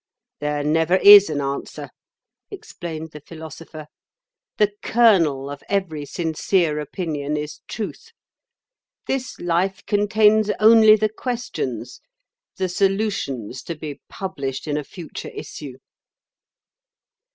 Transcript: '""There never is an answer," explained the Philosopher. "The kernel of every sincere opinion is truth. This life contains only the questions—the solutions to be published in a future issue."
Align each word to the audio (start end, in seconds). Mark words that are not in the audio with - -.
'""There 0.41 0.63
never 0.63 0.95
is 0.95 1.29
an 1.29 1.41
answer," 1.41 1.91
explained 2.49 3.11
the 3.11 3.21
Philosopher. 3.21 3.85
"The 4.57 4.71
kernel 4.81 5.47
of 5.47 5.61
every 5.69 6.07
sincere 6.07 6.79
opinion 6.79 7.37
is 7.37 7.59
truth. 7.67 8.09
This 9.05 9.39
life 9.39 9.85
contains 9.85 10.49
only 10.59 10.95
the 10.95 11.09
questions—the 11.09 12.69
solutions 12.69 13.61
to 13.61 13.75
be 13.75 14.01
published 14.09 14.67
in 14.67 14.75
a 14.75 14.83
future 14.83 15.29
issue." 15.35 15.77